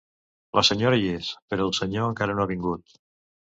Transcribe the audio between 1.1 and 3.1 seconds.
és, però el senyor encara no ha vingut.